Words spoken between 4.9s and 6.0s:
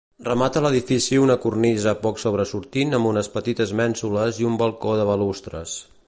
de balustres.